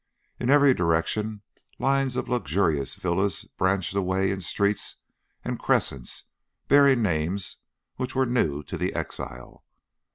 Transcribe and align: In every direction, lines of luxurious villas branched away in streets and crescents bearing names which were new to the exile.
In 0.39 0.49
every 0.49 0.73
direction, 0.73 1.43
lines 1.77 2.15
of 2.15 2.27
luxurious 2.27 2.95
villas 2.95 3.43
branched 3.45 3.93
away 3.93 4.31
in 4.31 4.41
streets 4.41 4.95
and 5.45 5.59
crescents 5.59 6.23
bearing 6.67 7.03
names 7.03 7.57
which 7.97 8.15
were 8.15 8.25
new 8.25 8.63
to 8.63 8.79
the 8.79 8.95
exile. 8.95 9.63